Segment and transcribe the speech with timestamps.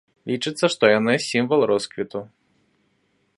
[0.29, 2.19] Лічыцца, што яны сімвал росквіту.